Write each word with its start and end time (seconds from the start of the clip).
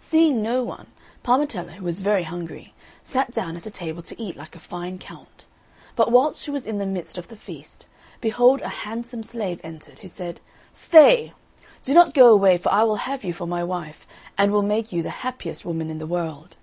Seeing 0.00 0.42
no 0.42 0.64
one, 0.64 0.88
Parmetella, 1.22 1.74
who 1.74 1.84
was 1.84 2.00
very 2.00 2.24
hungry, 2.24 2.74
sat 3.04 3.30
down 3.30 3.56
at 3.56 3.66
a 3.68 3.70
table 3.70 4.02
to 4.02 4.20
eat 4.20 4.36
like 4.36 4.56
a 4.56 4.58
fine 4.58 4.98
count; 4.98 5.46
but 5.94 6.10
whilst 6.10 6.42
she 6.42 6.50
was 6.50 6.66
in 6.66 6.78
the 6.78 6.86
midst 6.86 7.16
of 7.16 7.28
the 7.28 7.36
feast, 7.36 7.86
behold 8.20 8.60
a 8.62 8.68
handsome 8.82 9.22
Slave 9.22 9.60
entered, 9.62 10.00
who 10.00 10.08
said, 10.08 10.40
"Stay! 10.72 11.34
do 11.84 11.94
not 11.94 12.14
go 12.14 12.32
away, 12.32 12.58
for 12.58 12.72
I 12.72 12.82
will 12.82 12.96
have 13.06 13.22
you 13.22 13.32
for 13.32 13.46
my 13.46 13.62
wife, 13.62 14.08
and 14.36 14.50
will 14.50 14.62
make 14.64 14.90
you 14.90 15.04
the 15.04 15.10
happiest 15.22 15.64
woman 15.64 15.88
in 15.88 15.98
the 16.00 16.04
world." 16.08 16.56